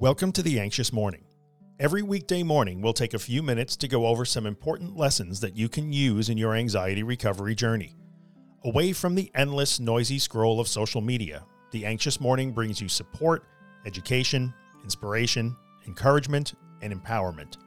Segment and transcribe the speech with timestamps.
[0.00, 1.26] Welcome to The Anxious Morning.
[1.78, 5.58] Every weekday morning, we'll take a few minutes to go over some important lessons that
[5.58, 7.94] you can use in your anxiety recovery journey.
[8.64, 13.44] Away from the endless, noisy scroll of social media, The Anxious Morning brings you support,
[13.84, 15.54] education, inspiration,
[15.86, 17.58] encouragement, and empowerment.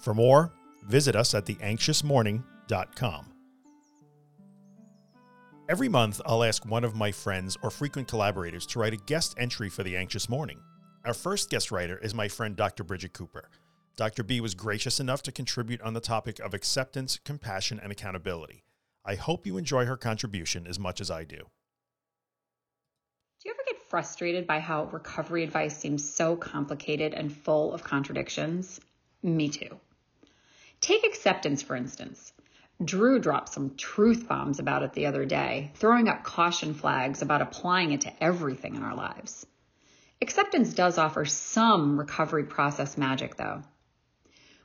[0.00, 0.52] For more,
[0.88, 3.32] visit us at theanxiousmorning.com.
[5.68, 9.36] Every month, I'll ask one of my friends or frequent collaborators to write a guest
[9.38, 10.58] entry for The Anxious Morning.
[11.04, 12.82] Our first guest writer is my friend Dr.
[12.82, 13.50] Bridget Cooper.
[13.96, 14.24] Dr.
[14.24, 18.64] B was gracious enough to contribute on the topic of acceptance, compassion, and accountability.
[19.04, 21.36] I hope you enjoy her contribution as much as I do.
[21.36, 21.42] Do
[23.44, 28.80] you ever get frustrated by how recovery advice seems so complicated and full of contradictions?
[29.22, 29.78] Me too.
[30.80, 32.32] Take acceptance, for instance.
[32.84, 37.42] Drew dropped some truth bombs about it the other day, throwing up caution flags about
[37.42, 39.46] applying it to everything in our lives.
[40.20, 43.62] Acceptance does offer some recovery process magic, though.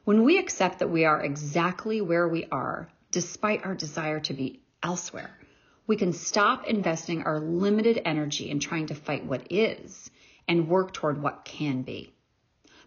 [0.04, 4.64] When we accept that we are exactly where we are, despite our desire to be
[4.82, 5.38] elsewhere,
[5.86, 10.10] we can stop investing our limited energy in trying to fight what is
[10.48, 12.14] and work toward what can be.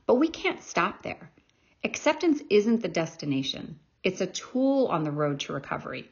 [0.07, 1.31] But we can't stop there.
[1.85, 3.79] Acceptance isn't the destination.
[4.03, 6.11] It's a tool on the road to recovery.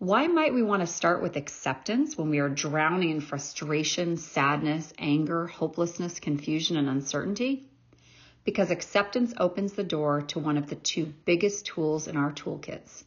[0.00, 4.94] Why might we want to start with acceptance when we are drowning in frustration, sadness,
[4.98, 7.68] anger, hopelessness, confusion, and uncertainty?
[8.42, 13.04] Because acceptance opens the door to one of the two biggest tools in our toolkits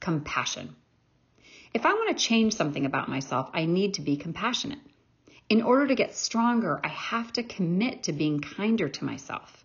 [0.00, 0.74] compassion.
[1.74, 4.80] If I want to change something about myself, I need to be compassionate.
[5.50, 9.62] In order to get stronger, I have to commit to being kinder to myself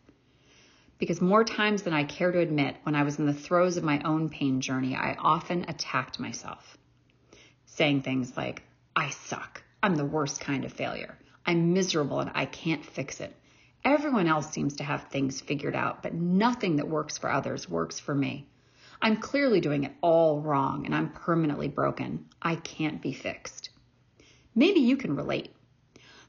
[0.98, 3.84] because more times than I care to admit, when I was in the throes of
[3.84, 6.78] my own pain journey, I often attacked myself,
[7.66, 8.64] saying things like,
[8.96, 9.64] I suck.
[9.84, 11.18] I'm the worst kind of failure.
[11.46, 13.36] I'm miserable and I can't fix it.
[13.84, 18.00] Everyone else seems to have things figured out, but nothing that works for others works
[18.00, 18.48] for me.
[19.02, 22.26] I'm clearly doing it all wrong and I'm permanently broken.
[22.42, 23.70] I can't be fixed.
[24.56, 25.54] Maybe you can relate.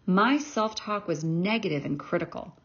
[0.05, 2.59] My self talk was negative and critical.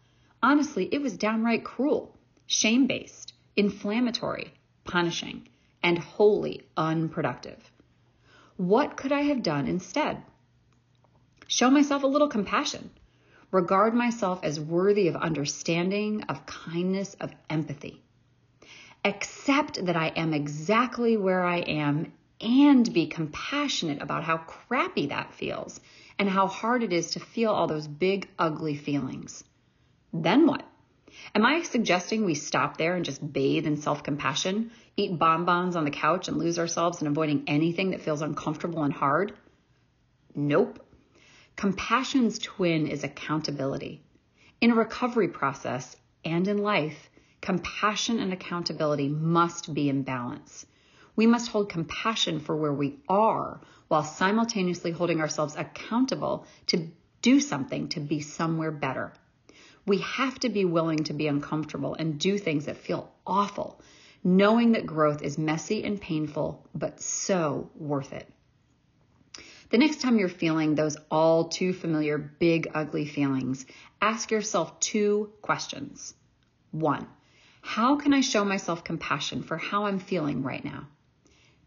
[0.44, 4.54] Honestly, it was downright cruel, shame based, inflammatory,
[4.84, 5.48] punishing,
[5.84, 7.72] and wholly unproductive.
[8.58, 10.24] What could I have done instead?
[11.48, 12.90] Show myself a little compassion.
[13.52, 18.02] Regard myself as worthy of understanding, of kindness, of empathy.
[19.04, 25.34] Accept that I am exactly where I am and be compassionate about how crappy that
[25.34, 25.80] feels
[26.18, 29.44] and how hard it is to feel all those big, ugly feelings.
[30.14, 30.64] Then what?
[31.34, 35.86] Am I suggesting we stop there and just bathe in self compassion, eat bonbons on
[35.86, 39.34] the couch, and lose ourselves in avoiding anything that feels uncomfortable and hard?
[40.36, 40.86] Nope.
[41.56, 44.02] Compassion's twin is accountability.
[44.60, 45.96] In a recovery process
[46.26, 47.10] and in life,
[47.42, 50.66] compassion and accountability must be in balance.
[51.16, 56.88] We must hold compassion for where we are while simultaneously holding ourselves accountable to
[57.22, 59.14] do something to be somewhere better.
[59.86, 63.82] We have to be willing to be uncomfortable and do things that feel awful,
[64.24, 68.32] knowing that growth is messy and painful, but so worth it.
[69.72, 73.66] The next time you're feeling those all too familiar big, ugly feelings,
[74.02, 76.14] ask yourself two questions.
[76.72, 77.08] One,
[77.62, 80.88] how can I show myself compassion for how I'm feeling right now?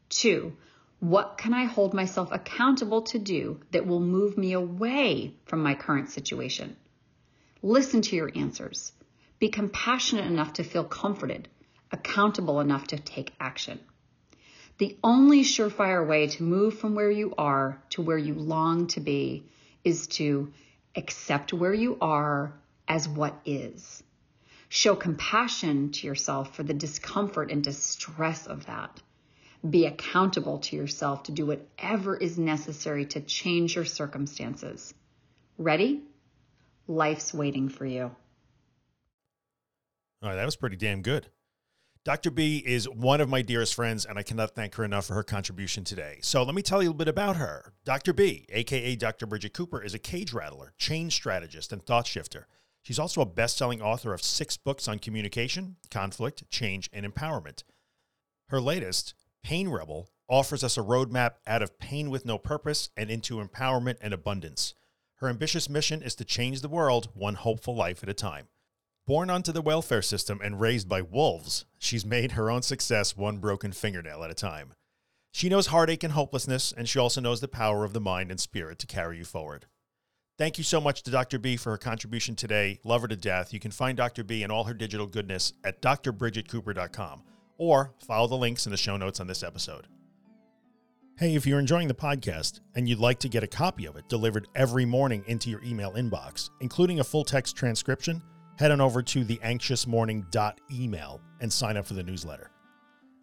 [0.09, 0.57] Two,
[1.01, 5.75] what can I hold myself accountable to do that will move me away from my
[5.75, 6.77] current situation?
[7.65, 8.93] Listen to your answers.
[9.39, 11.49] Be compassionate enough to feel comforted,
[11.91, 13.81] accountable enough to take action.
[14.77, 19.01] The only surefire way to move from where you are to where you long to
[19.01, 19.47] be
[19.83, 20.53] is to
[20.95, 22.53] accept where you are
[22.87, 24.03] as what is.
[24.69, 29.01] Show compassion to yourself for the discomfort and distress of that.
[29.67, 34.93] Be accountable to yourself to do whatever is necessary to change your circumstances.
[35.57, 36.03] Ready?
[36.87, 38.15] Life's waiting for you.
[40.23, 41.29] All right, that was pretty damn good.
[42.05, 42.31] Dr.
[42.31, 45.23] B is one of my dearest friends, and I cannot thank her enough for her
[45.23, 46.19] contribution today.
[46.21, 47.73] So let me tell you a little bit about her.
[47.87, 48.13] Dr.
[48.13, 49.27] B, aka Dr.
[49.27, 52.47] Bridget Cooper, is a cage rattler, change strategist, and thought shifter.
[52.83, 57.65] She's also a best selling author of six books on communication, conflict, change, and empowerment.
[58.49, 63.11] Her latest, Pain Rebel, offers us a roadmap out of pain with no purpose and
[63.11, 64.75] into empowerment and abundance.
[65.25, 68.49] Her ambitious mission is to change the world one hopeful life at a time.
[69.07, 73.39] Born onto the welfare system and raised by wolves, she's made her own success one
[73.39, 74.75] broken fingernail at a time.
[75.33, 78.39] She knows heartache and hopelessness, and she also knows the power of the mind and
[78.39, 79.65] spirit to carry you forward.
[80.37, 81.39] Thank you so much to Dr.
[81.39, 82.81] B for her contribution today.
[82.85, 83.51] Love her to death.
[83.55, 84.25] You can find Dr.
[84.25, 87.23] B and all her digital goodness at drbridgetcooper.com
[87.57, 89.87] or follow the links in the show notes on this episode.
[91.17, 94.09] Hey, if you're enjoying the podcast and you'd like to get a copy of it
[94.09, 98.21] delivered every morning into your email inbox, including a full text transcription,
[98.59, 102.51] head on over to theanxiousmorning.email and sign up for the newsletter.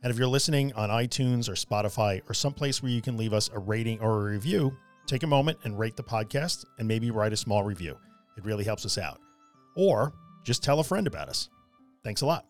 [0.03, 3.49] And if you're listening on iTunes or Spotify or someplace where you can leave us
[3.53, 4.71] a rating or a review,
[5.05, 7.97] take a moment and rate the podcast and maybe write a small review.
[8.38, 9.19] It really helps us out.
[9.75, 10.13] Or
[10.45, 11.49] just tell a friend about us.
[12.05, 12.45] Thanks a lot.